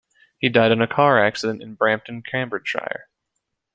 He 0.39 0.49
died 0.49 0.71
in 0.71 0.81
a 0.81 0.87
car 0.87 1.23
accident 1.23 1.61
in 1.61 1.75
Brampton, 1.75 2.23
Cambridgeshire. 2.23 3.07